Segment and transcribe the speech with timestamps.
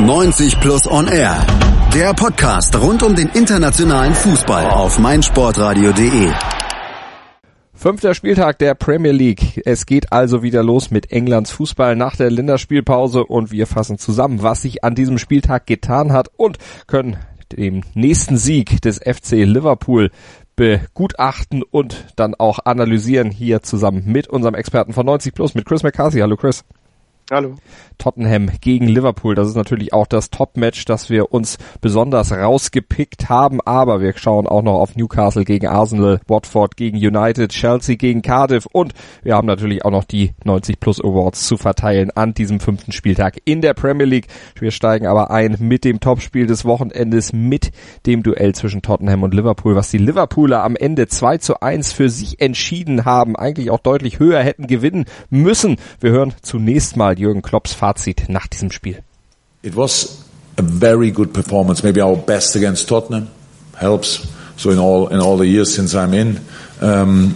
[0.00, 1.36] 90 Plus On Air.
[1.94, 6.32] Der Podcast rund um den internationalen Fußball auf meinsportradio.de.
[7.74, 9.60] Fünfter Spieltag der Premier League.
[9.66, 14.42] Es geht also wieder los mit Englands Fußball nach der Länderspielpause und wir fassen zusammen,
[14.42, 16.56] was sich an diesem Spieltag getan hat und
[16.86, 17.18] können
[17.52, 20.10] dem nächsten Sieg des FC Liverpool
[20.56, 25.82] begutachten und dann auch analysieren hier zusammen mit unserem Experten von 90 Plus, mit Chris
[25.82, 26.20] McCarthy.
[26.20, 26.64] Hallo Chris.
[27.30, 27.54] Hallo.
[28.00, 29.36] Tottenham gegen Liverpool.
[29.36, 33.60] Das ist natürlich auch das Top-Match, das wir uns besonders rausgepickt haben.
[33.60, 38.66] Aber wir schauen auch noch auf Newcastle gegen Arsenal, Watford gegen United, Chelsea gegen Cardiff
[38.66, 42.90] und wir haben natürlich auch noch die 90 Plus Awards zu verteilen an diesem fünften
[42.90, 44.26] Spieltag in der Premier League.
[44.58, 47.70] Wir steigen aber ein mit dem Topspiel des Wochenendes, mit
[48.06, 52.08] dem Duell zwischen Tottenham und Liverpool, was die Liverpooler am Ende 2 zu 1 für
[52.08, 55.76] sich entschieden haben, eigentlich auch deutlich höher hätten gewinnen müssen.
[56.00, 59.02] Wir hören zunächst mal Jürgen Klopps Fazit nach diesem Spiel.
[59.62, 60.24] It was
[60.56, 63.28] a very good performance, maybe our best against Tottenham.
[63.76, 64.26] Helps.
[64.56, 66.38] So in all in all the years since I'm in,
[66.82, 67.34] um,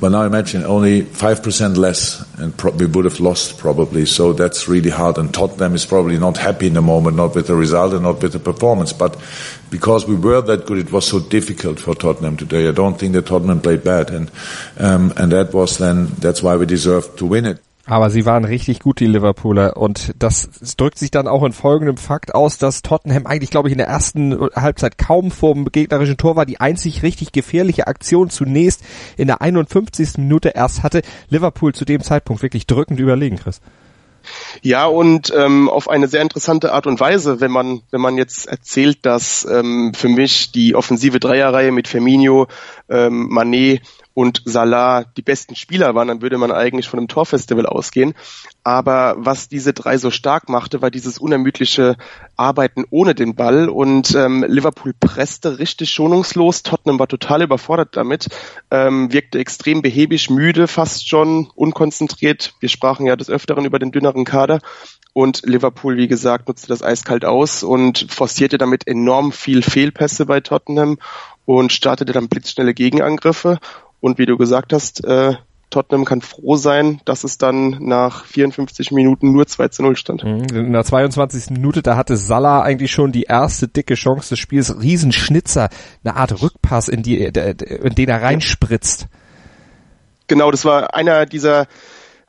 [0.00, 4.06] but now imagine only five percent less, and we would have lost probably.
[4.06, 5.18] So that's really hard.
[5.18, 8.20] And Tottenham is probably not happy in the moment, not with the result and not
[8.20, 8.92] with the performance.
[8.92, 9.16] But
[9.70, 12.66] because we were that good, it was so difficult for Tottenham today.
[12.66, 14.28] I don't think that Tottenham played bad, and
[14.78, 17.60] um, and that was then that's why we deserved to win it.
[17.84, 19.76] Aber sie waren richtig gut, die Liverpooler.
[19.76, 23.72] Und das drückt sich dann auch in folgendem Fakt aus, dass Tottenham eigentlich, glaube ich,
[23.72, 26.46] in der ersten Halbzeit kaum vorm gegnerischen Tor war.
[26.46, 28.84] Die einzig richtig gefährliche Aktion zunächst
[29.16, 30.18] in der 51.
[30.18, 31.02] Minute erst hatte.
[31.28, 33.60] Liverpool zu dem Zeitpunkt wirklich drückend überlegen, Chris.
[34.62, 38.46] Ja, und ähm, auf eine sehr interessante Art und Weise, wenn man, wenn man jetzt
[38.46, 42.46] erzählt, dass ähm, für mich die offensive Dreierreihe mit Firmino,
[42.88, 43.82] ähm, Manet
[44.14, 48.14] und Salah die besten Spieler waren, dann würde man eigentlich von einem Torfestival ausgehen.
[48.64, 51.96] Aber was diese drei so stark machte, war dieses unermüdliche
[52.36, 56.62] Arbeiten ohne den Ball und ähm, Liverpool presste richtig schonungslos.
[56.62, 58.28] Tottenham war total überfordert damit,
[58.70, 62.54] ähm, wirkte extrem behäbig, müde, fast schon unkonzentriert.
[62.60, 64.60] Wir sprachen ja des Öfteren über den dünneren Kader.
[65.14, 70.40] Und Liverpool, wie gesagt, nutzte das eiskalt aus und forcierte damit enorm viel Fehlpässe bei
[70.40, 70.98] Tottenham
[71.44, 73.58] und startete dann blitzschnelle Gegenangriffe.
[74.02, 75.34] Und wie du gesagt hast, äh,
[75.70, 80.24] Tottenham kann froh sein, dass es dann nach 54 Minuten nur 2 zu 0 stand.
[80.24, 80.44] Mhm.
[80.52, 81.50] In der 22.
[81.50, 84.82] Minute, da hatte Salah eigentlich schon die erste dicke Chance des Spiels.
[84.82, 85.68] Riesenschnitzer,
[86.04, 89.06] eine Art Rückpass, in, die, in den er reinspritzt.
[90.26, 91.68] Genau, das war einer dieser,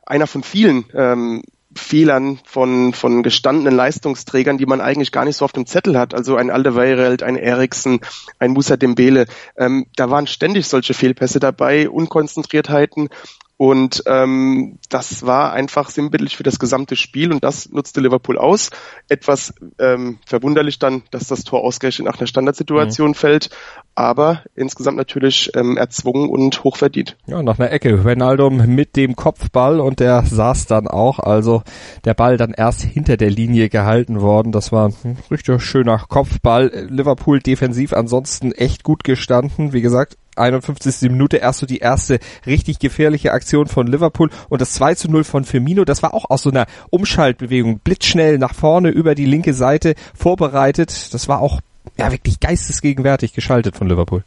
[0.06, 1.42] einer von vielen ähm,
[1.76, 6.14] Fehlern von, von gestandenen Leistungsträgern, die man eigentlich gar nicht so auf dem Zettel hat.
[6.14, 8.00] Also ein Alderweireld, ein Eriksen,
[8.38, 9.26] ein Musa Dembele.
[9.56, 13.08] Ähm, da waren ständig solche Fehlpässe dabei, Unkonzentriertheiten.
[13.56, 18.70] Und ähm, das war einfach sinnbildlich für das gesamte Spiel und das nutzte Liverpool aus.
[19.08, 23.14] Etwas ähm, verwunderlich dann, dass das Tor ausgerechnet nach einer Standardsituation mhm.
[23.14, 23.50] fällt,
[23.94, 27.16] aber insgesamt natürlich ähm, erzwungen und hochverdient.
[27.26, 28.02] Ja, nach einer Ecke.
[28.02, 31.62] Ronaldum mit dem Kopfball und der saß dann auch, also
[32.04, 34.50] der Ball dann erst hinter der Linie gehalten worden.
[34.50, 36.88] Das war ein richtig schöner Kopfball.
[36.90, 39.72] Liverpool defensiv ansonsten echt gut gestanden.
[39.72, 41.10] Wie gesagt, 51.
[41.10, 45.24] Minute erst so die erste richtig gefährliche Aktion von Liverpool und das 2 zu 0
[45.24, 49.54] von Firmino, das war auch aus so einer Umschaltbewegung, blitzschnell nach vorne über die linke
[49.54, 51.12] Seite vorbereitet.
[51.12, 51.60] Das war auch
[51.98, 54.24] ja wirklich geistesgegenwärtig geschaltet von Liverpool.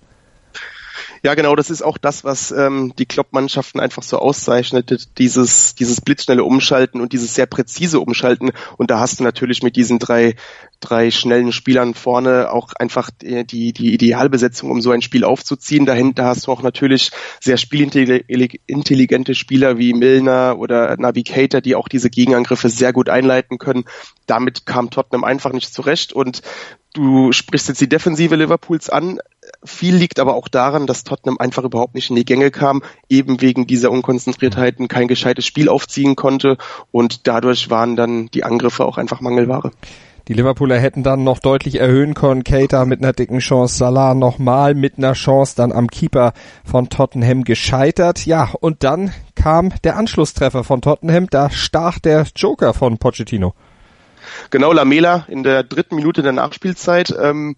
[1.23, 6.01] Ja, genau, das ist auch das, was ähm, die Klopp-Mannschaften einfach so auszeichnet, dieses, dieses
[6.01, 8.51] blitzschnelle Umschalten und dieses sehr präzise Umschalten.
[8.77, 10.35] Und da hast du natürlich mit diesen drei,
[10.79, 15.85] drei schnellen Spielern vorne auch einfach die, die, die Idealbesetzung, um so ein Spiel aufzuziehen.
[15.85, 22.09] Dahinter hast du auch natürlich sehr spielintelligente Spieler wie Milner oder Navigator, die auch diese
[22.09, 23.85] Gegenangriffe sehr gut einleiten können.
[24.25, 26.41] Damit kam Tottenham einfach nicht zurecht und
[26.97, 29.19] Du sprichst jetzt die Defensive Liverpools an.
[29.63, 33.41] Viel liegt aber auch daran, dass Tottenham einfach überhaupt nicht in die Gänge kam, eben
[33.41, 36.57] wegen dieser Unkonzentriertheiten kein gescheites Spiel aufziehen konnte
[36.91, 39.71] und dadurch waren dann die Angriffe auch einfach Mangelware.
[40.27, 42.43] Die Liverpooler hätten dann noch deutlich erhöhen können.
[42.43, 46.33] Keita mit einer dicken Chance, Salah nochmal mit einer Chance, dann am Keeper
[46.65, 48.25] von Tottenham gescheitert.
[48.25, 51.29] Ja, und dann kam der Anschlusstreffer von Tottenham.
[51.29, 53.53] Da stach der Joker von Pochettino.
[54.49, 57.15] Genau, Lamela in der dritten Minute der Nachspielzeit.
[57.17, 57.55] Ähm,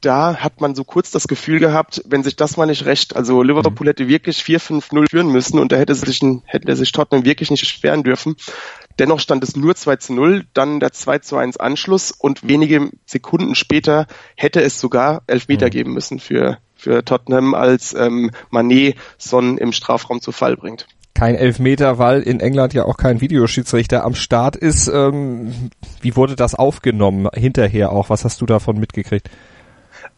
[0.00, 3.42] da hat man so kurz das Gefühl gehabt, wenn sich das mal nicht recht, also
[3.42, 7.60] Liverpool hätte wirklich 4-5-0 führen müssen und da hätte sich, hätte sich Tottenham wirklich nicht
[7.60, 8.36] beschweren dürfen.
[8.98, 12.90] Dennoch stand es nur 2 zu 0, dann der 2 zu 1 Anschluss und wenige
[13.06, 14.06] Sekunden später
[14.36, 15.70] hätte es sogar Elfmeter mhm.
[15.70, 20.86] geben müssen für, für Tottenham, als ähm, Manet Son im Strafraum zu Fall bringt.
[21.14, 24.88] kein Elfmeter, weil in England ja auch kein Videoschiedsrichter am Start ist.
[24.88, 25.70] Ähm,
[26.00, 28.08] wie wurde das aufgenommen hinterher auch?
[28.08, 29.30] Was hast du davon mitgekriegt?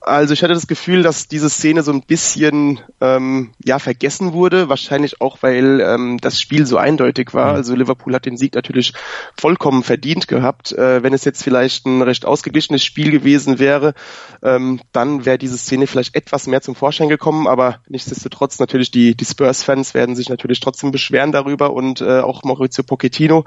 [0.04, 4.68] Also ich hatte das Gefühl, dass diese Szene so ein bisschen ähm, ja vergessen wurde,
[4.68, 7.50] wahrscheinlich auch, weil ähm, das Spiel so eindeutig war.
[7.50, 7.56] Mhm.
[7.56, 8.94] Also Liverpool hat den Sieg natürlich
[9.38, 10.72] vollkommen verdient gehabt.
[10.72, 13.94] Äh, wenn es jetzt vielleicht ein recht ausgeglichenes Spiel gewesen wäre,
[14.42, 17.46] ähm, dann wäre diese Szene vielleicht etwas mehr zum Vorschein gekommen.
[17.46, 22.42] Aber nichtsdestotrotz natürlich die, die Spurs-Fans werden sich natürlich trotzdem beschweren darüber und äh, auch
[22.42, 23.44] Maurizio Pochettino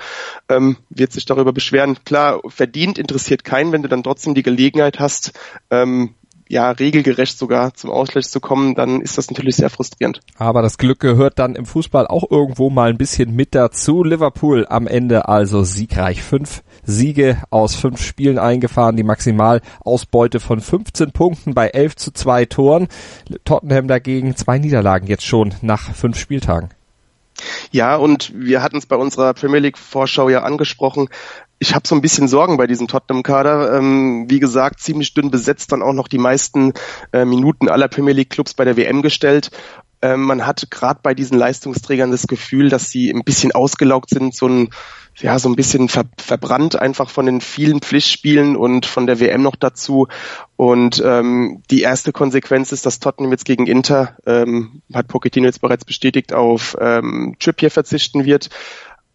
[0.48, 1.98] ähm, wird sich darüber beschweren.
[2.06, 5.34] Klar, verdient interessiert keinen, wenn du dann trotzdem die Gelegenheit hast,
[5.69, 6.16] ähm,
[6.47, 10.19] ja, regelgerecht sogar zum Ausgleich zu kommen, dann ist das natürlich sehr frustrierend.
[10.38, 14.03] Aber das Glück gehört dann im Fußball auch irgendwo mal ein bisschen mit dazu.
[14.03, 16.21] Liverpool am Ende also siegreich.
[16.21, 22.45] Fünf Siege aus fünf Spielen eingefahren, die Maximalausbeute von 15 Punkten bei 11 zu 2
[22.45, 22.88] Toren.
[23.44, 26.69] Tottenham dagegen zwei Niederlagen jetzt schon nach fünf Spieltagen.
[27.71, 31.09] Ja, und wir hatten es bei unserer Premier League Vorschau ja angesprochen
[31.60, 33.78] ich habe so ein bisschen Sorgen bei diesem Tottenham-Kader.
[33.78, 36.74] Ähm, wie gesagt, ziemlich dünn besetzt, dann auch noch die meisten
[37.13, 39.52] äh, Minuten aller Premier League-Clubs bei der WM gestellt.
[40.02, 44.36] Ähm, man hat gerade bei diesen Leistungsträgern das Gefühl, dass sie ein bisschen ausgelaugt sind,
[44.36, 44.69] so ein
[45.18, 49.42] ja so ein bisschen ver verbrannt einfach von den vielen Pflichtspielen und von der WM
[49.42, 50.08] noch dazu.
[50.58, 55.62] Und ähm, die erste Konsequenz ist, dass Tottenham jetzt gegen Inter, ähm, hat Pochettino jetzt
[55.62, 58.50] bereits bestätigt, auf ähm, Trippier verzichten wird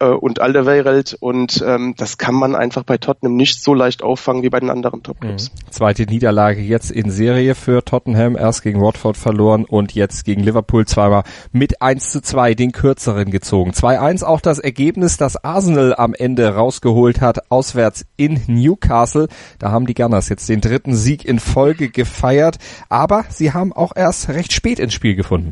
[0.01, 4.43] äh, und Alderweireld und ähm, das kann man einfach bei Tottenham nicht so leicht auffangen
[4.43, 5.51] wie bei den anderen Topclubs.
[5.51, 5.71] Mhm.
[5.71, 10.85] Zweite Niederlage jetzt in Serie für Tottenham, erst gegen Watford verloren und jetzt gegen Liverpool
[10.85, 13.71] zweimal mit 1 zu 2 den kürzeren gezogen.
[13.71, 19.27] 2-1 auch das Ergebnis, das Arsenal am Ende rausgeholt hat, auswärts in Newcastle.
[19.59, 22.57] Da haben die Gunners jetzt den dritten Sieg in Folge gefeiert,
[22.89, 25.51] aber sie haben auch erst recht spät ins Spiel gefunden.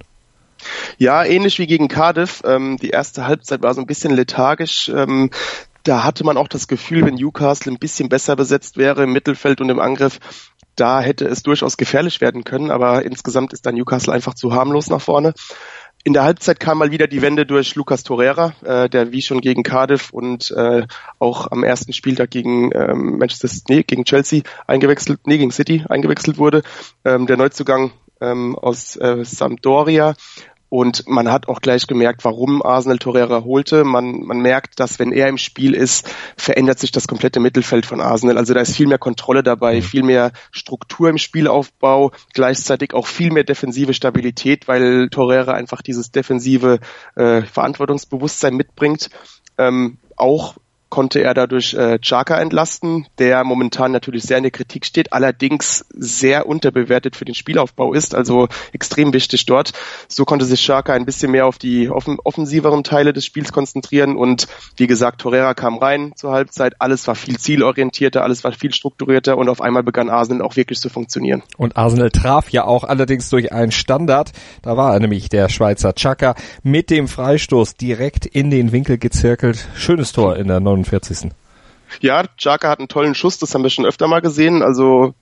[0.97, 2.41] Ja, ähnlich wie gegen Cardiff.
[2.45, 4.89] Ähm, die erste Halbzeit war so ein bisschen lethargisch.
[4.89, 5.31] Ähm,
[5.83, 9.61] da hatte man auch das Gefühl, wenn Newcastle ein bisschen besser besetzt wäre im Mittelfeld
[9.61, 10.19] und im Angriff,
[10.75, 12.71] da hätte es durchaus gefährlich werden können.
[12.71, 15.33] Aber insgesamt ist da Newcastle einfach zu harmlos nach vorne.
[16.05, 19.41] In der Halbzeit kam mal wieder die Wende durch Lucas Torreira, äh, der wie schon
[19.41, 20.87] gegen Cardiff und äh,
[21.19, 26.37] auch am ersten Spieltag gegen ähm, Manchester, nee, gegen Chelsea eingewechselt, nee, gegen City eingewechselt
[26.37, 26.63] wurde.
[27.03, 27.91] Ähm, der Neuzugang
[28.21, 30.13] ähm, aus äh, Sampdoria
[30.69, 33.83] und man hat auch gleich gemerkt, warum Arsenal Torreira holte.
[33.83, 36.07] Man, man merkt, dass wenn er im Spiel ist,
[36.37, 38.37] verändert sich das komplette Mittelfeld von Arsenal.
[38.37, 39.81] Also da ist viel mehr Kontrolle dabei, mhm.
[39.81, 46.11] viel mehr Struktur im Spielaufbau, gleichzeitig auch viel mehr defensive Stabilität, weil Torreira einfach dieses
[46.11, 46.79] defensive
[47.15, 49.09] äh, Verantwortungsbewusstsein mitbringt.
[49.57, 50.55] Ähm, auch
[50.89, 55.85] konnte er dadurch äh, Chaka entlasten, der momentan natürlich sehr in der Kritik steht, allerdings
[55.89, 59.71] sehr unterbewertet für den Spielaufbau ist, also extrem wichtig dort.
[60.07, 64.15] So konnte sich Chaka ein bisschen mehr auf die offen offensiveren Teile des Spiels konzentrieren
[64.15, 64.47] und
[64.77, 69.37] wie gesagt, Torreira kam rein zur Halbzeit, alles war viel zielorientierter, alles war viel strukturierter
[69.37, 71.43] und auf einmal begann Arsenal auch wirklich zu funktionieren.
[71.57, 74.31] Und Arsenal traf ja auch allerdings durch einen Standard,
[74.61, 79.67] da war nämlich der Schweizer Chaka mit dem Freistoß direkt in den Winkel gezirkelt.
[79.75, 81.31] Schönes Tor in der 49.
[82.01, 84.61] Ja, Jaka hat einen tollen Schuss, das haben wir schon öfter mal gesehen.
[84.61, 85.13] Also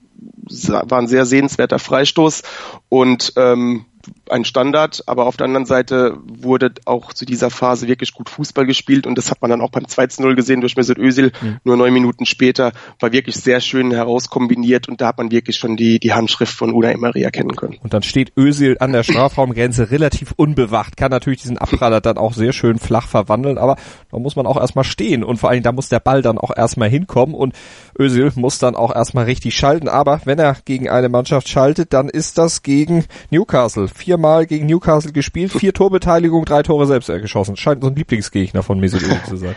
[0.70, 2.42] war ein sehr sehenswerter Freistoß
[2.88, 3.86] und ähm,
[4.30, 8.66] ein Standard, aber auf der anderen Seite wurde auch zu dieser Phase wirklich gut Fußball
[8.66, 11.58] gespielt und das hat man dann auch beim 2-0 gesehen durch Mesut Özil, mhm.
[11.64, 15.76] nur neun Minuten später, war wirklich sehr schön herauskombiniert und da hat man wirklich schon
[15.76, 17.78] die, die Handschrift von Una Emery erkennen können.
[17.82, 22.34] Und dann steht Özil an der Strafraumgrenze relativ unbewacht, kann natürlich diesen Abpraller dann auch
[22.34, 23.76] sehr schön flach verwandeln, aber
[24.10, 26.56] da muss man auch erstmal stehen und vor allem da muss der Ball dann auch
[26.56, 27.54] erstmal hinkommen und
[27.98, 32.08] Özil muss dann auch erstmal richtig schalten, aber wenn er gegen eine Mannschaft schaltet, dann
[32.08, 37.56] ist das gegen Newcastle viermal gegen Newcastle gespielt, vier Torbeteiligung, drei Tore selbst geschossen.
[37.56, 39.56] Scheint so ein Lieblingsgegner von Mesut Özil zu sein.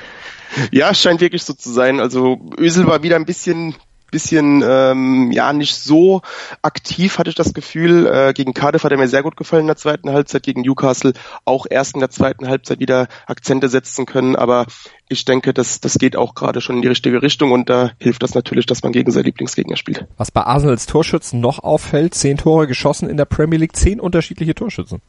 [0.72, 2.00] Ja, scheint wirklich so zu sein.
[2.00, 3.76] Also Özil war wieder ein bisschen
[4.12, 6.22] bisschen ähm, ja nicht so
[6.62, 8.06] aktiv, hatte ich das Gefühl.
[8.06, 11.14] Äh, gegen Cardiff hat er mir sehr gut gefallen in der zweiten Halbzeit, gegen Newcastle
[11.46, 14.36] auch erst in der zweiten Halbzeit wieder Akzente setzen können.
[14.36, 14.68] Aber
[15.10, 18.24] ich denke, das, das geht auch gerade schon in die richtige Richtung und da hilft
[18.24, 20.06] das natürlich, dass man gegen seinen Lieblingsgegner spielt.
[20.18, 24.56] Was bei Arsenals Torschützen noch auffällt, zehn Tore geschossen in der Premier League, zehn unterschiedliche
[24.56, 25.02] Torschützen.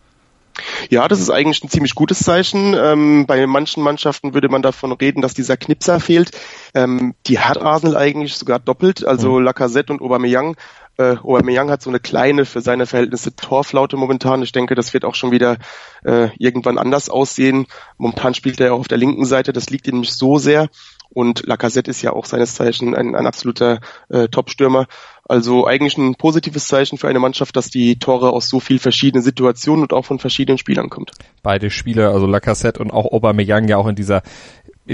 [0.90, 2.74] Ja, das ist eigentlich ein ziemlich gutes Zeichen.
[2.74, 6.30] Ähm, bei manchen Mannschaften würde man davon reden, dass dieser Knipser fehlt.
[6.74, 9.44] Ähm, die hat Arsenal eigentlich sogar doppelt, also mhm.
[9.44, 10.56] Lacazette und Aubameyang.
[10.98, 14.42] Äh, Aubameyang hat so eine kleine, für seine Verhältnisse Torflaute momentan.
[14.42, 15.56] Ich denke, das wird auch schon wieder
[16.04, 17.66] äh, irgendwann anders aussehen.
[17.98, 20.68] Momentan spielt er auch auf der linken Seite, das liegt ihm nicht so sehr.
[21.14, 24.86] Und Lacazette ist ja auch seines Zeichen ein, ein absoluter äh, Top-Stürmer.
[25.28, 29.22] Also eigentlich ein positives Zeichen für eine Mannschaft, dass die Tore aus so viel verschiedenen
[29.22, 31.12] Situationen und auch von verschiedenen Spielern kommt.
[31.42, 34.22] Beide Spieler, also Lacassette und auch Aubameyang ja auch in dieser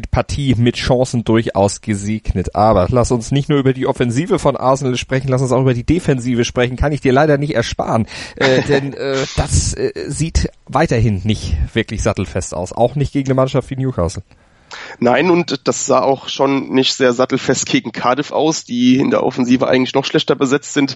[0.02, 2.54] Partie mit Chancen durchaus gesegnet.
[2.54, 5.74] Aber lass uns nicht nur über die Offensive von Arsenal sprechen, lass uns auch über
[5.74, 6.76] die Defensive sprechen.
[6.76, 12.02] Kann ich dir leider nicht ersparen, äh, denn äh, das äh, sieht weiterhin nicht wirklich
[12.02, 12.72] sattelfest aus.
[12.72, 14.22] Auch nicht gegen eine Mannschaft wie Newcastle.
[14.98, 19.22] Nein, und das sah auch schon nicht sehr sattelfest gegen Cardiff aus, die in der
[19.22, 20.94] Offensive eigentlich noch schlechter besetzt sind.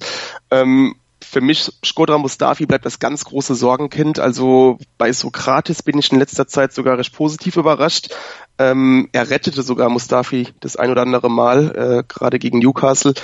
[0.50, 4.18] Ähm, für mich, Skodra Mustafi bleibt das ganz große Sorgenkind.
[4.18, 8.14] Also bei Sokrates bin ich in letzter Zeit sogar recht positiv überrascht.
[8.62, 13.14] Ähm, er rettete sogar Mustafi das ein oder andere Mal, äh, gerade gegen Newcastle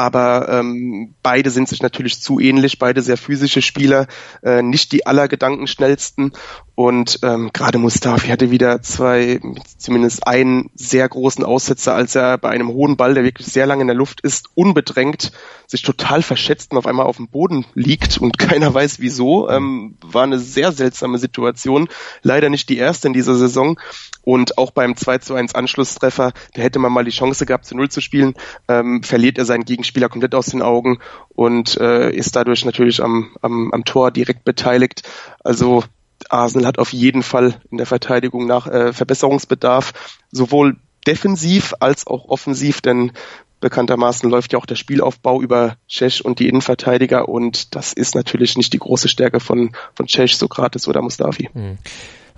[0.00, 4.06] aber ähm, beide sind sich natürlich zu ähnlich, beide sehr physische Spieler,
[4.42, 6.32] äh, nicht die allergedankenschnellsten
[6.80, 9.38] und ähm, gerade Mustafi hatte wieder zwei,
[9.76, 13.82] zumindest einen sehr großen Aussetzer, als er bei einem hohen Ball, der wirklich sehr lange
[13.82, 15.30] in der Luft ist, unbedrängt
[15.66, 19.50] sich total verschätzt und auf einmal auf dem Boden liegt und keiner weiß wieso.
[19.50, 21.90] Ähm, war eine sehr seltsame Situation.
[22.22, 23.78] Leider nicht die erste in dieser Saison.
[24.22, 27.76] Und auch beim 2 zu 1 Anschlusstreffer, da hätte man mal die Chance gehabt, zu
[27.76, 28.34] Null zu spielen,
[28.68, 30.98] ähm, verliert er seinen Gegenspieler komplett aus den Augen
[31.34, 35.02] und äh, ist dadurch natürlich am, am, am Tor direkt beteiligt.
[35.42, 35.84] Also
[36.28, 39.92] Arsenal hat auf jeden Fall in der Verteidigung nach äh, Verbesserungsbedarf,
[40.30, 43.12] sowohl defensiv als auch offensiv, denn
[43.60, 48.56] bekanntermaßen läuft ja auch der Spielaufbau über Cech und die Innenverteidiger und das ist natürlich
[48.56, 51.50] nicht die große Stärke von, von Cech, Sokrates oder Mustafi.
[51.52, 51.78] Mhm.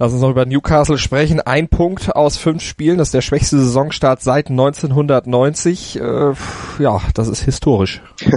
[0.03, 1.41] Lass uns noch über Newcastle sprechen.
[1.41, 6.01] Ein Punkt aus fünf Spielen, das ist der schwächste Saisonstart seit 1990.
[6.01, 6.33] Äh,
[6.81, 8.03] ja, das ist historisch.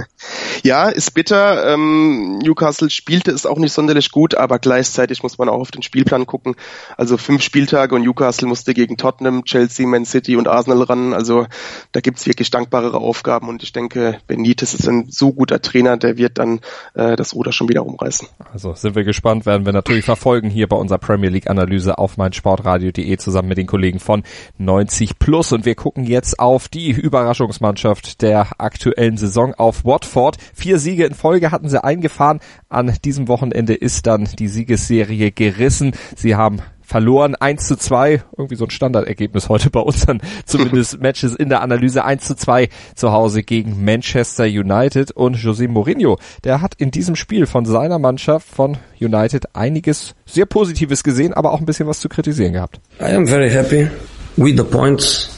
[0.62, 1.72] Ja, ist bitter.
[1.72, 5.82] Ähm, Newcastle spielte es auch nicht sonderlich gut, aber gleichzeitig muss man auch auf den
[5.82, 6.56] Spielplan gucken.
[6.96, 11.12] Also fünf Spieltage und Newcastle musste gegen Tottenham, Chelsea, Man City und Arsenal ran.
[11.12, 11.46] Also
[11.92, 16.16] da gibt's wirklich dankbarere Aufgaben und ich denke, Benitez ist ein so guter Trainer, der
[16.16, 16.60] wird dann
[16.94, 18.28] äh, das Ruder schon wieder umreißen.
[18.52, 22.16] Also sind wir gespannt, werden wir natürlich verfolgen hier bei unserer Premier League Analyse auf
[22.16, 24.22] meinsportradio.de zusammen mit den Kollegen von
[24.58, 30.36] 90 Plus und wir gucken jetzt auf die Überraschungsmannschaft der aktuellen Saison auf Watford.
[30.54, 32.40] Vier Siege in Folge hatten sie eingefahren.
[32.68, 35.92] An diesem Wochenende ist dann die Siegesserie gerissen.
[36.16, 41.34] Sie haben verloren 1 zu 2, irgendwie so ein Standardergebnis heute bei unseren zumindest Matches
[41.34, 46.62] in der Analyse 1 zu 2 zu Hause gegen Manchester United und José Mourinho, der
[46.62, 51.58] hat in diesem Spiel von seiner Mannschaft von United einiges sehr Positives gesehen, aber auch
[51.58, 52.80] ein bisschen was zu kritisieren gehabt.
[53.00, 53.88] I am very happy
[54.36, 55.28] with the points.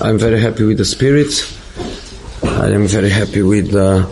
[0.00, 1.46] I'm very happy with the spirit.
[2.42, 4.04] I am very happy with uh,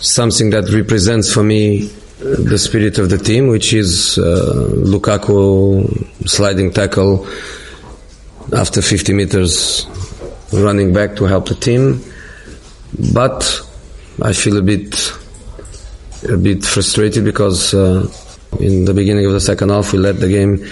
[0.00, 6.72] something that represents for me the spirit of the team, which is uh, Lukaku sliding
[6.72, 7.26] tackle
[8.52, 9.86] after 50 meters
[10.52, 12.02] running back to help the team.
[13.12, 13.60] But
[14.22, 15.12] I feel a bit
[16.28, 18.08] a bit frustrated because uh,
[18.60, 20.64] in the beginning of the second half we let the game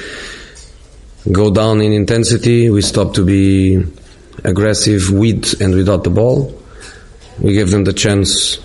[1.31, 2.71] go down in intensity.
[2.71, 3.83] We stopped to be
[4.45, 6.59] aggressive with and without the ball.
[7.39, 8.59] We gave them the chance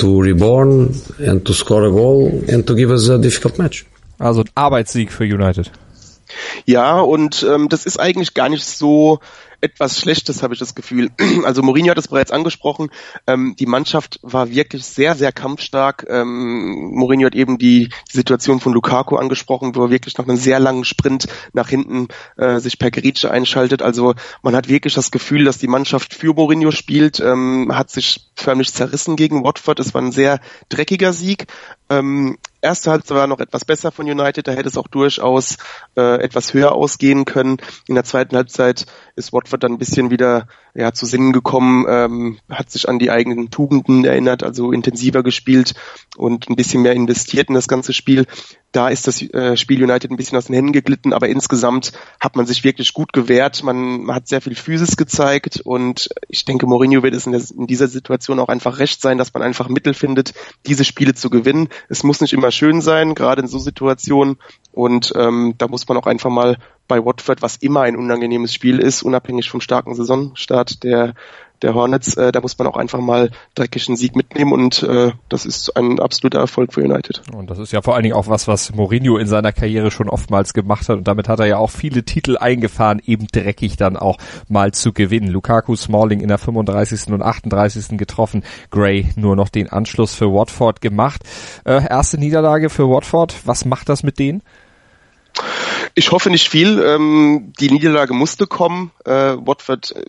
[0.00, 3.84] to reborn and to score a goal and to give us a difficult match.
[4.18, 5.70] Also Arbeitssieg für United.
[6.64, 9.20] Ja, und ähm, das ist eigentlich gar nicht so
[9.60, 11.10] etwas Schlechtes, habe ich das Gefühl.
[11.44, 12.90] Also Mourinho hat es bereits angesprochen.
[13.26, 16.06] Ähm, die Mannschaft war wirklich sehr, sehr kampfstark.
[16.08, 20.36] Ähm, Mourinho hat eben die, die, Situation von Lukaku angesprochen, wo er wirklich nach einem
[20.36, 23.82] sehr langen Sprint nach hinten äh, sich per Gritsche einschaltet.
[23.82, 28.30] Also man hat wirklich das Gefühl, dass die Mannschaft für Mourinho spielt, ähm, hat sich
[28.34, 29.80] förmlich zerrissen gegen Watford.
[29.80, 31.46] Es war ein sehr dreckiger Sieg.
[31.88, 35.56] Ähm, erste Halbzeit war noch etwas besser von United, da hätte es auch durchaus
[35.96, 37.56] äh, etwas höher ausgehen können.
[37.88, 38.86] In der zweiten Halbzeit
[39.16, 43.10] ist Watford dann ein bisschen wieder ja, zu Sinnen gekommen, ähm, hat sich an die
[43.10, 45.74] eigenen Tugenden erinnert, also intensiver gespielt
[46.16, 48.26] und ein bisschen mehr investiert in das ganze Spiel.
[48.72, 52.36] Da ist das äh, Spiel United ein bisschen aus den Händen geglitten, aber insgesamt hat
[52.36, 53.64] man sich wirklich gut gewehrt.
[53.64, 57.42] Man, man hat sehr viel Physis gezeigt und ich denke, Mourinho wird es in, der,
[57.56, 60.34] in, dieser Situation auch einfach recht sein, dass man einfach Mittel findet,
[60.66, 61.68] diese Spiele zu gewinnen.
[61.88, 64.36] Es muss nicht immer schön sein, gerade in so Situationen.
[64.72, 66.56] Und ähm, da muss man auch einfach mal
[66.90, 71.14] bei Watford, was immer ein unangenehmes Spiel ist, unabhängig vom starken Saisonstart der
[71.62, 75.44] der Hornets, äh, da muss man auch einfach mal dreckigen Sieg mitnehmen und äh, das
[75.44, 77.22] ist ein absoluter Erfolg für United.
[77.34, 80.08] Und das ist ja vor allen Dingen auch was, was Mourinho in seiner Karriere schon
[80.08, 83.96] oftmals gemacht hat und damit hat er ja auch viele Titel eingefahren, eben dreckig dann
[83.96, 84.16] auch
[84.48, 85.28] mal zu gewinnen.
[85.28, 87.12] Lukaku Smalling in der 35.
[87.12, 87.98] und 38.
[87.98, 91.22] getroffen, Gray nur noch den Anschluss für Watford gemacht.
[91.64, 94.42] Äh, erste Niederlage für Watford, was macht das mit denen?
[95.94, 96.80] Ich hoffe nicht viel.
[96.82, 98.92] Ähm, die Niederlage musste kommen.
[99.04, 100.04] Äh, Watford äh,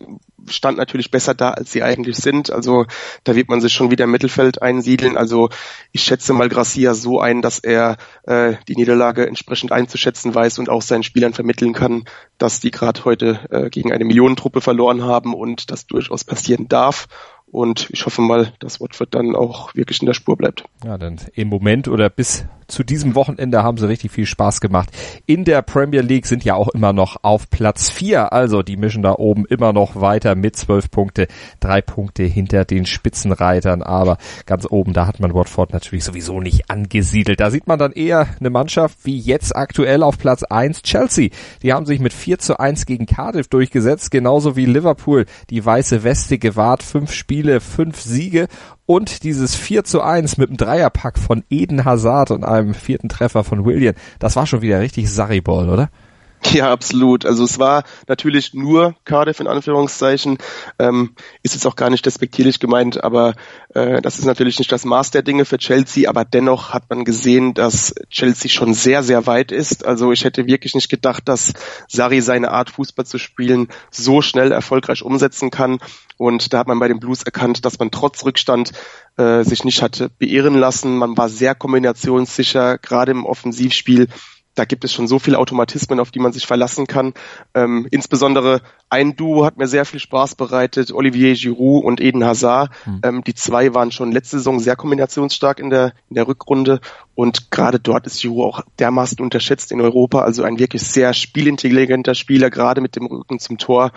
[0.48, 2.50] stand natürlich besser da, als sie eigentlich sind.
[2.50, 2.86] Also
[3.24, 5.16] da wird man sich schon wieder im Mittelfeld einsiedeln.
[5.16, 5.48] Also
[5.92, 10.68] ich schätze mal Gracia so ein, dass er äh, die Niederlage entsprechend einzuschätzen weiß und
[10.68, 12.04] auch seinen Spielern vermitteln kann,
[12.38, 17.08] dass die gerade heute äh, gegen eine Millionentruppe verloren haben und das durchaus passieren darf.
[17.52, 20.64] Und ich hoffe mal, dass Watford dann auch wirklich in der Spur bleibt.
[20.84, 24.88] Ja, dann im Moment oder bis zu diesem Wochenende haben sie richtig viel Spaß gemacht.
[25.26, 28.32] In der Premier League sind ja auch immer noch auf Platz vier.
[28.32, 31.28] Also die mischen da oben immer noch weiter mit zwölf Punkte,
[31.60, 33.82] drei Punkte hinter den Spitzenreitern.
[33.82, 34.16] Aber
[34.46, 37.40] ganz oben, da hat man Watford natürlich sowieso nicht angesiedelt.
[37.40, 41.28] Da sieht man dann eher eine Mannschaft wie jetzt aktuell auf Platz eins Chelsea.
[41.62, 46.04] Die haben sich mit 4 zu 1 gegen Cardiff durchgesetzt, genauso wie Liverpool die weiße
[46.04, 46.82] Weste gewahrt.
[46.82, 48.48] Fünf Spiele, fünf Siege
[48.86, 53.44] und dieses 4 zu 1 mit dem Dreierpack von Eden Hazard und einem vierten Treffer
[53.44, 55.90] von William, das war schon wieder richtig Sarriball, oder?
[56.52, 57.24] Ja, absolut.
[57.24, 60.38] Also es war natürlich nur Cardiff in Anführungszeichen.
[60.78, 63.34] Ähm, ist jetzt auch gar nicht despektierlich gemeint, aber
[63.74, 66.08] äh, das ist natürlich nicht das Maß der Dinge für Chelsea.
[66.08, 69.86] Aber dennoch hat man gesehen, dass Chelsea schon sehr, sehr weit ist.
[69.86, 71.52] Also ich hätte wirklich nicht gedacht, dass
[71.88, 75.78] Sarri seine Art Fußball zu spielen so schnell erfolgreich umsetzen kann.
[76.18, 78.72] Und da hat man bei den Blues erkannt, dass man trotz Rückstand
[79.16, 80.96] äh, sich nicht hatte beirren lassen.
[80.96, 84.08] Man war sehr kombinationssicher, gerade im Offensivspiel
[84.54, 87.14] da gibt es schon so viele Automatismen, auf die man sich verlassen kann.
[87.54, 92.70] Ähm, insbesondere ein Duo hat mir sehr viel Spaß bereitet, Olivier Giroud und Eden Hazard.
[92.84, 93.00] Mhm.
[93.02, 96.80] Ähm, die zwei waren schon letzte Saison sehr kombinationsstark in der, in der Rückrunde
[97.14, 100.22] und gerade dort ist Giroud auch dermaßen unterschätzt in Europa.
[100.22, 103.92] Also ein wirklich sehr spielintelligenter Spieler, gerade mit dem Rücken zum Tor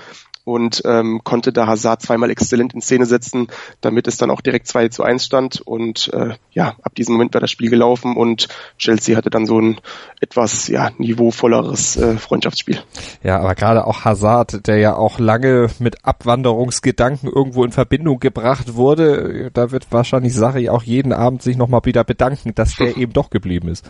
[0.46, 3.48] und ähm, konnte da Hazard zweimal exzellent in Szene setzen,
[3.82, 7.34] damit es dann auch direkt 2 zu 1 stand und äh, ja, ab diesem Moment
[7.34, 8.48] war das Spiel gelaufen und
[8.78, 9.82] Chelsea hatte dann so ein
[10.22, 12.80] etwas ja, niveauvolleres äh, Freundschaftsspiel.
[13.24, 18.76] Ja, aber gerade auch Hazard, der ja auch lange mit Abwanderungsgedanken irgendwo in Verbindung gebracht
[18.76, 23.14] wurde, da wird wahrscheinlich Sari auch jeden Abend sich nochmal wieder bedanken, dass der eben
[23.14, 23.90] doch geblieben ist.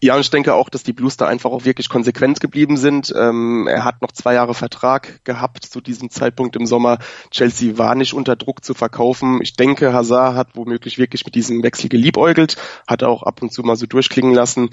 [0.00, 3.12] Ja, und ich denke auch, dass die Blues da einfach auch wirklich konsequent geblieben sind.
[3.16, 6.98] Ähm, er hat noch zwei Jahre Vertrag gehabt zu diesem Zeitpunkt im Sommer.
[7.30, 9.40] Chelsea war nicht unter Druck zu verkaufen.
[9.42, 12.56] Ich denke, Hazard hat womöglich wirklich mit diesem Wechsel geliebäugelt,
[12.86, 14.70] hat auch ab und zu mal so durchklingen lassen.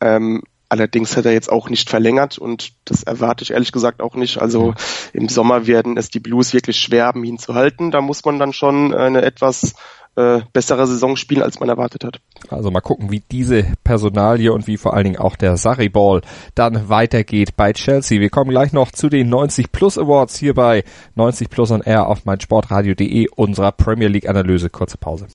[0.00, 4.16] Ähm, Allerdings hat er jetzt auch nicht verlängert und das erwarte ich ehrlich gesagt auch
[4.16, 4.38] nicht.
[4.38, 4.74] Also
[5.12, 7.92] im Sommer werden es die Blues wirklich schwer haben, ihn zu halten.
[7.92, 9.74] Da muss man dann schon eine etwas
[10.16, 12.20] äh, bessere Saison spielen, als man erwartet hat.
[12.48, 16.22] Also mal gucken, wie diese Personalie und wie vor allen Dingen auch der Sarri Ball
[16.54, 18.20] dann weitergeht bei Chelsea.
[18.20, 22.06] Wir kommen gleich noch zu den 90 Plus Awards hier bei 90 Plus on Air
[22.06, 24.70] auf meinsportradio.de unserer Premier League Analyse.
[24.70, 25.26] Kurze Pause.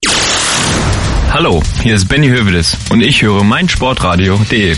[1.31, 4.75] Hallo, hier ist Benny Hövedes und ich höre meinsportradio.de.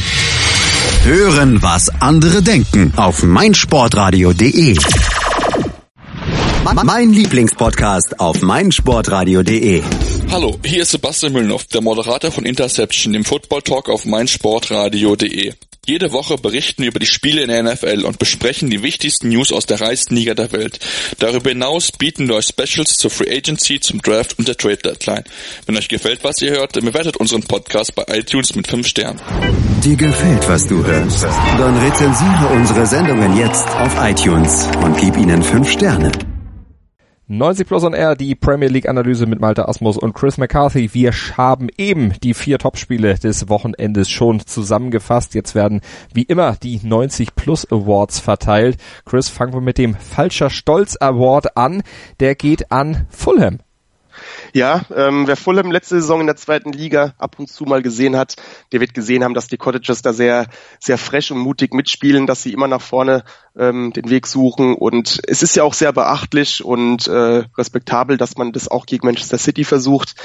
[1.03, 4.75] Hören, was andere denken auf meinsportradio.de.
[6.73, 9.83] Mein Lieblingspodcast auf meinsportradio.de.
[10.31, 15.53] Hallo, hier ist Sebastian Müllnow, der Moderator von Interception, dem Football Talk auf meinsportradio.de.
[15.85, 19.51] Jede Woche berichten wir über die Spiele in der NFL und besprechen die wichtigsten News
[19.51, 20.79] aus der reichsten Liga der Welt.
[21.19, 25.25] Darüber hinaus bieten wir euch Specials zur Free Agency, zum Draft und der Trade Deadline.
[25.65, 29.19] Wenn euch gefällt, was ihr hört, dann bewertet unseren Podcast bei iTunes mit 5 Sternen.
[29.83, 31.23] Dir gefällt, was du hörst?
[31.23, 36.11] Dann rezensiere unsere Sendungen jetzt auf iTunes und gib ihnen 5 Sterne.
[37.31, 40.93] 90 Plus on Air, die Premier League Analyse mit Malte Asmus und Chris McCarthy.
[40.93, 45.33] Wir haben eben die vier Topspiele des Wochenendes schon zusammengefasst.
[45.33, 45.79] Jetzt werden
[46.13, 48.75] wie immer die 90 Plus Awards verteilt.
[49.05, 51.83] Chris, fangen wir mit dem Falscher Stolz Award an.
[52.19, 53.59] Der geht an Fulham.
[54.53, 58.17] Ja, ähm, wer Fulham letzte Saison in der zweiten Liga ab und zu mal gesehen
[58.17, 58.35] hat,
[58.71, 60.47] der wird gesehen haben, dass die Cottagers da sehr,
[60.79, 63.23] sehr fresh und mutig mitspielen, dass sie immer nach vorne
[63.57, 64.75] ähm, den Weg suchen.
[64.75, 69.07] Und es ist ja auch sehr beachtlich und äh, respektabel, dass man das auch gegen
[69.07, 70.15] Manchester City versucht.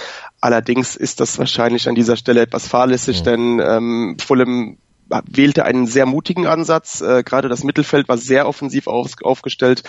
[0.41, 3.25] Allerdings ist das wahrscheinlich an dieser Stelle etwas fahrlässig, mhm.
[3.25, 7.01] denn ähm, Fulham wählte einen sehr mutigen Ansatz.
[7.01, 9.83] Äh, gerade das Mittelfeld war sehr offensiv auf, aufgestellt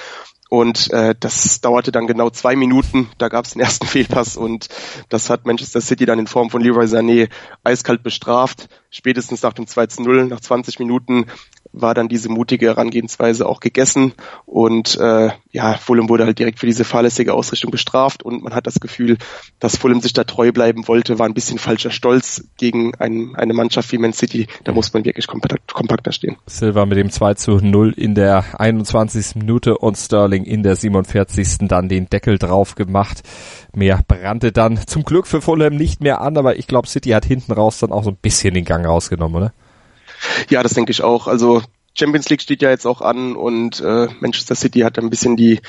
[0.49, 3.09] und äh, das dauerte dann genau zwei Minuten.
[3.17, 4.69] Da gab es den ersten Fehlpass und
[5.09, 7.29] das hat Manchester City dann in Form von Leroy Sané
[7.63, 8.69] eiskalt bestraft.
[8.89, 11.25] Spätestens nach dem 2 zu 0, nach 20 Minuten
[11.73, 14.13] war dann diese mutige Herangehensweise auch gegessen
[14.45, 18.67] und äh, ja, Fulham wurde halt direkt für diese fahrlässige Ausrichtung bestraft und man hat
[18.67, 19.17] das Gefühl,
[19.59, 23.53] dass Fulham sich da treu bleiben wollte, war ein bisschen falscher Stolz gegen ein, eine
[23.53, 26.37] Mannschaft wie Man City, da muss man wirklich kompakt, kompakter stehen.
[26.45, 29.35] Silva mit dem 2 zu 0 in der 21.
[29.35, 31.67] Minute und Sterling in der 47.
[31.67, 33.23] dann den Deckel drauf gemacht.
[33.73, 37.25] Mehr brannte dann zum Glück für Fulham nicht mehr an, aber ich glaube City hat
[37.25, 39.53] hinten raus dann auch so ein bisschen den Gang rausgenommen, oder?
[40.49, 41.27] Ja, das denke ich auch.
[41.27, 41.61] Also
[41.97, 45.61] Champions League steht ja jetzt auch an und äh, Manchester City hat ein bisschen die,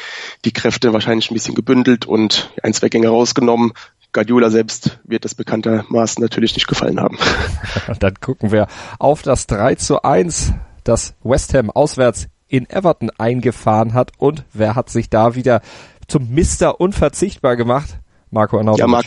[0.45, 3.73] die Kräfte wahrscheinlich ein bisschen gebündelt und ein, zwei Gänge rausgenommen.
[4.13, 7.19] Guardiola selbst wird das bekanntermaßen natürlich nicht gefallen haben.
[8.01, 8.69] Dann gucken wir
[8.99, 10.53] auf das 3 zu 1,
[10.85, 15.61] das West Ham auswärts in Everton eingefahren hat und wer hat sich da wieder
[16.07, 17.99] zum Mister unverzichtbar gemacht?
[18.31, 18.81] Marco Arnautovic.
[18.81, 19.07] Ja, Marc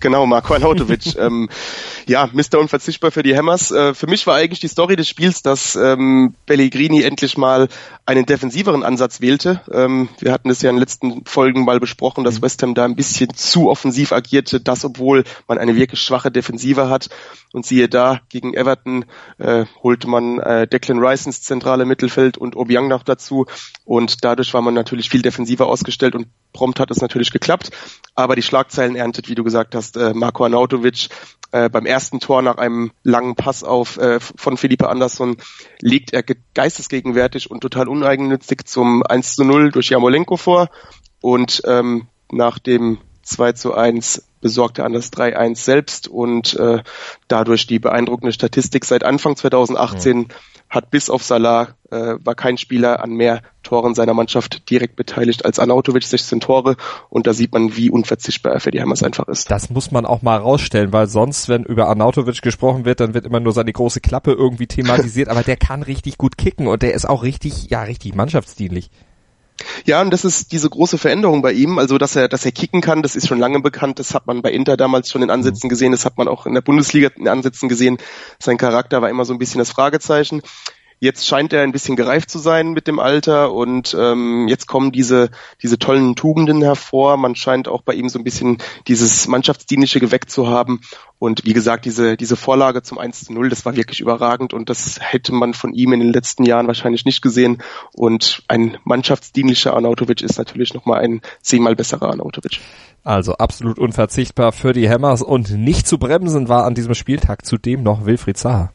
[0.00, 1.16] Genau, Marco Arnautovic.
[1.18, 1.48] ähm,
[2.06, 2.58] ja, Mr.
[2.58, 3.70] Unverzichtbar für die Hammers.
[3.70, 7.68] Äh, für mich war eigentlich die Story des Spiels, dass ähm, Pellegrini endlich mal
[8.04, 9.62] einen defensiveren Ansatz wählte.
[9.72, 12.42] Ähm, wir hatten es ja in den letzten Folgen mal besprochen, dass mhm.
[12.42, 16.88] West Ham da ein bisschen zu offensiv agierte, das obwohl man eine wirklich schwache Defensive
[16.88, 17.08] hat.
[17.52, 19.06] Und siehe da, gegen Everton
[19.38, 23.46] äh, holte man äh, Declan Rice ins zentrale Mittelfeld und Obiang noch dazu.
[23.84, 27.70] Und dadurch war man natürlich viel defensiver ausgestellt und prompt hat es natürlich geklappt.
[28.14, 31.08] Aber die Schlagzeilen erntet, wie du gesagt hast, äh, Marco Arnautovic
[31.52, 35.36] äh, beim ersten Tor nach einem langen Pass auf äh, von Felipe Andersson
[35.80, 40.68] legt er geistesgegenwärtig und total uneigennützig zum 1 zu 0 durch Jamolenko vor.
[41.20, 46.82] Und ähm, nach dem 2 zu 1 besorgte an das 3-1 selbst und äh,
[47.28, 50.28] dadurch die beeindruckende Statistik seit Anfang 2018 mhm.
[50.68, 55.44] Hat bis auf Salah äh, war kein Spieler an mehr Toren seiner Mannschaft direkt beteiligt
[55.44, 56.76] als Anautovic 16 Tore
[57.08, 59.50] und da sieht man, wie unverzichtbar er für die Hammers einfach ist.
[59.50, 63.26] Das muss man auch mal rausstellen, weil sonst, wenn über Arnautovic gesprochen wird, dann wird
[63.26, 66.94] immer nur seine große Klappe irgendwie thematisiert, aber der kann richtig gut kicken und der
[66.94, 68.90] ist auch richtig, ja, richtig mannschaftsdienlich.
[69.84, 72.80] Ja, und das ist diese große Veränderung bei ihm, also dass er, dass er kicken
[72.80, 75.68] kann, das ist schon lange bekannt, das hat man bei Inter damals schon in Ansätzen
[75.68, 77.98] gesehen, das hat man auch in der Bundesliga in Ansätzen gesehen.
[78.38, 80.42] Sein Charakter war immer so ein bisschen das Fragezeichen.
[80.98, 84.92] Jetzt scheint er ein bisschen gereift zu sein mit dem Alter und ähm, jetzt kommen
[84.92, 85.28] diese,
[85.62, 87.18] diese tollen Tugenden hervor.
[87.18, 88.56] Man scheint auch bei ihm so ein bisschen
[88.88, 90.80] dieses Mannschaftsdienliche geweckt zu haben.
[91.18, 94.70] Und wie gesagt, diese, diese Vorlage zum 1 zu 0, das war wirklich überragend und
[94.70, 97.62] das hätte man von ihm in den letzten Jahren wahrscheinlich nicht gesehen.
[97.92, 102.60] Und ein mannschaftsdienlicher Arnautovic ist natürlich nochmal ein zehnmal besserer Arnautovic.
[103.04, 107.82] Also absolut unverzichtbar für die Hammers und nicht zu bremsen war an diesem Spieltag zudem
[107.82, 108.72] noch Wilfried Zaha.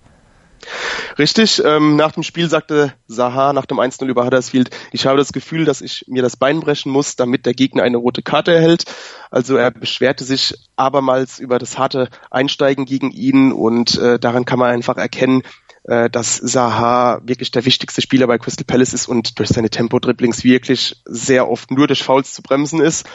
[1.18, 5.34] Richtig, ähm, nach dem Spiel sagte Saha nach dem 1-0 über Huddersfield, ich habe das
[5.34, 8.86] Gefühl, dass ich mir das Bein brechen muss, damit der Gegner eine rote Karte erhält.
[9.30, 14.60] Also er beschwerte sich abermals über das harte Einsteigen gegen ihn und äh, daran kann
[14.60, 15.44] man einfach erkennen,
[15.84, 20.44] äh, dass Saha wirklich der wichtigste Spieler bei Crystal Palace ist und durch seine Tempo-Dribblings
[20.44, 23.08] wirklich sehr oft nur durch Fouls zu bremsen ist.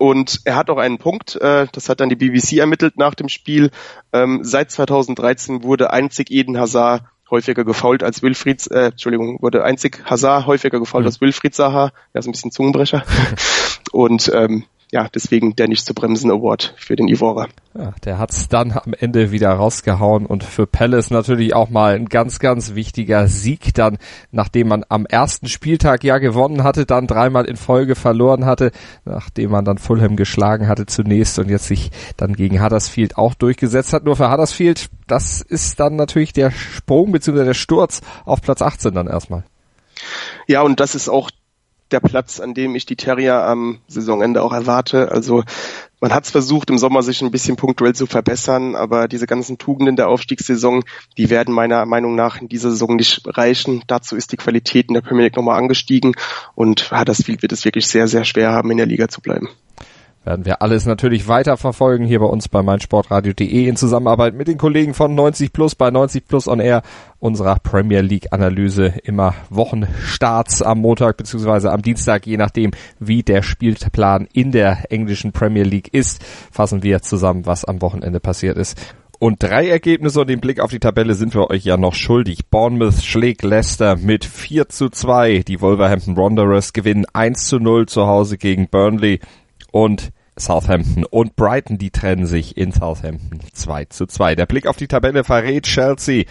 [0.00, 3.28] Und er hat auch einen Punkt, äh, das hat dann die BBC ermittelt nach dem
[3.28, 3.70] Spiel.
[4.14, 10.02] Ähm, seit 2013 wurde einzig Eden Hazard häufiger gefault als Wilfried, äh, Entschuldigung, wurde einzig
[10.06, 11.08] Hazard häufiger gefault mhm.
[11.08, 11.92] als Wilfried Saha.
[12.14, 13.04] Er ist ein bisschen Zungenbrecher.
[13.92, 17.46] Und ähm, ja, deswegen der nicht zu bremsen Award für den Ivora.
[17.78, 22.06] Ja, der hat's dann am Ende wieder rausgehauen und für Palace natürlich auch mal ein
[22.06, 23.98] ganz, ganz wichtiger Sieg dann,
[24.32, 28.72] nachdem man am ersten Spieltag ja gewonnen hatte, dann dreimal in Folge verloren hatte,
[29.04, 33.92] nachdem man dann Fulham geschlagen hatte zunächst und jetzt sich dann gegen Huddersfield auch durchgesetzt
[33.92, 34.04] hat.
[34.04, 37.44] Nur für Huddersfield, das ist dann natürlich der Sprung bzw.
[37.44, 39.44] der Sturz auf Platz 18 dann erstmal.
[40.48, 41.30] Ja, und das ist auch
[41.90, 45.10] der Platz, an dem ich die Terrier am Saisonende auch erwarte.
[45.10, 45.44] Also
[46.00, 49.58] man hat es versucht, im Sommer sich ein bisschen punktuell zu verbessern, aber diese ganzen
[49.58, 50.82] Tugenden der Aufstiegssaison,
[51.18, 53.82] die werden meiner Meinung nach in dieser Saison nicht reichen.
[53.86, 56.14] Dazu ist die Qualität in der Premier League nochmal angestiegen
[56.54, 59.48] und Huddersfield wird es wirklich sehr, sehr schwer haben, in der Liga zu bleiben
[60.24, 64.58] werden wir alles natürlich weiter verfolgen hier bei uns bei meinsportradio.de in Zusammenarbeit mit den
[64.58, 66.82] Kollegen von 90 Plus bei 90 Plus on Air
[67.18, 73.42] unserer Premier League Analyse immer Wochenstarts am Montag beziehungsweise am Dienstag, je nachdem wie der
[73.42, 78.78] Spielplan in der englischen Premier League ist, fassen wir zusammen, was am Wochenende passiert ist.
[79.22, 82.46] Und drei Ergebnisse und den Blick auf die Tabelle sind wir euch ja noch schuldig.
[82.48, 85.40] Bournemouth schlägt Leicester mit 4 zu 2.
[85.40, 89.20] Die Wolverhampton Wanderers gewinnen 1 zu 0 zu Hause gegen Burnley
[89.72, 94.34] und Southampton und Brighton, die trennen sich in Southampton 2 zu 2.
[94.34, 96.24] Der Blick auf die Tabelle verrät Chelsea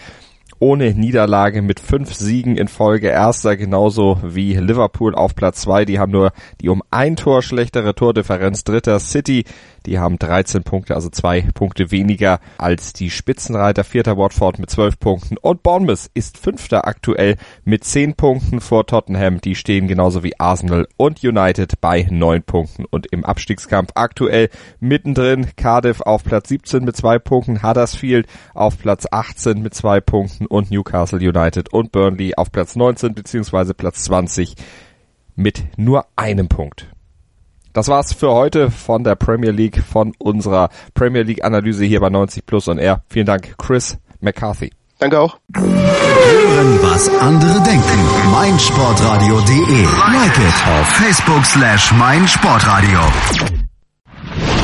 [0.60, 5.84] ohne Niederlage mit fünf Siegen in Folge erster, genauso wie Liverpool auf Platz zwei.
[5.84, 9.44] Die haben nur die um ein Tor schlechtere Tordifferenz dritter City.
[9.86, 13.82] Die haben 13 Punkte, also zwei Punkte weniger als die Spitzenreiter.
[13.82, 19.40] Vierter Watford mit 12 Punkten und Bournemouth ist Fünfter aktuell mit 10 Punkten vor Tottenham.
[19.40, 25.46] Die stehen genauso wie Arsenal und United bei 9 Punkten und im Abstiegskampf aktuell mittendrin.
[25.56, 30.70] Cardiff auf Platz 17 mit 2 Punkten, Huddersfield auf Platz 18 mit 2 Punkten und
[30.70, 34.54] Newcastle United und Burnley auf Platz 19 beziehungsweise Platz 20
[35.36, 36.88] mit nur einem Punkt.
[37.72, 42.10] Das war's für heute von der Premier League, von unserer Premier League Analyse hier bei
[42.10, 43.02] 90 Plus und R.
[43.08, 44.72] Vielen Dank, Chris McCarthy.
[44.98, 45.38] Danke auch.
[45.54, 48.30] hören, was andere denken.
[48.32, 49.84] meinsportradio.de.
[50.12, 53.59] Like it auf Facebook slash meinsportradio.